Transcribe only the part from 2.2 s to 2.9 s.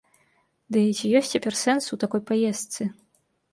паездцы?